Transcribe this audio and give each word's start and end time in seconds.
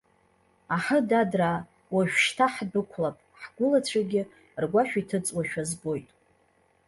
Аҳы, 0.75 0.99
дадраа, 1.09 1.59
уажәшьҭа 1.93 2.47
ҳдәықәлап, 2.53 3.17
ҳгәылацәагьы 3.39 4.21
ргәашә 4.61 4.95
иҭыҵуашәа 5.01 5.63
збоит! 5.69 6.09